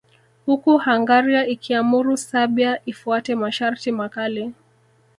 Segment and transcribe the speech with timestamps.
[0.45, 4.51] Huku Hungaria ikiamuru Serbia ifuate masharti makali